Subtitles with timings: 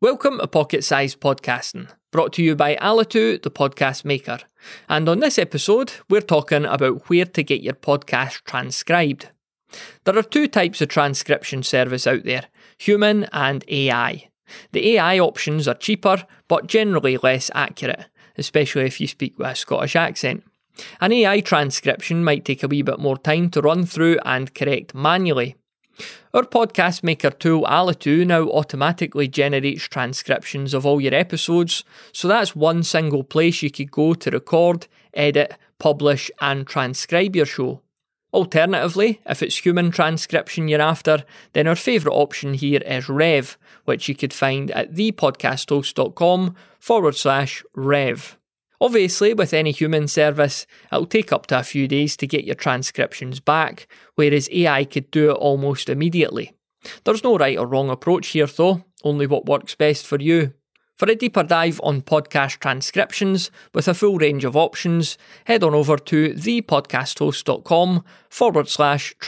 [0.00, 4.38] Welcome to Pocket Sized Podcasting, brought to you by Alitu, the podcast maker.
[4.88, 9.30] And on this episode, we're talking about where to get your podcast transcribed.
[10.04, 12.44] There are two types of transcription service out there
[12.78, 14.30] human and AI.
[14.70, 18.06] The AI options are cheaper, but generally less accurate,
[18.36, 20.44] especially if you speak with a Scottish accent.
[21.00, 24.94] An AI transcription might take a wee bit more time to run through and correct
[24.94, 25.56] manually.
[26.38, 32.54] Our podcast maker tool Alitu now automatically generates transcriptions of all your episodes, so that's
[32.54, 37.82] one single place you could go to record, edit, publish, and transcribe your show.
[38.32, 41.24] Alternatively, if it's human transcription you're after,
[41.54, 47.64] then our favourite option here is Rev, which you could find at thepodcasthost.com forward slash
[47.74, 48.38] Rev.
[48.80, 52.54] Obviously, with any human service, it'll take up to a few days to get your
[52.54, 56.52] transcriptions back, whereas AI could do it almost immediately.
[57.04, 60.52] There's no right or wrong approach here though, only what works best for you.
[60.94, 65.72] For a deeper dive on podcast transcriptions with a full range of options, head on
[65.72, 69.24] over to thepodcasthost.com forward slash transcriptions